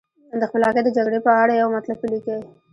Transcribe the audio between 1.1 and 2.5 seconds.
په اړه یو مطلب ولیکئ.